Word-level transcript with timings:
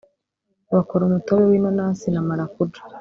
Bakora 0.73 1.01
umutobe 1.05 1.43
w’inanasi 1.51 2.07
na 2.11 2.21
marakuja 2.27 2.81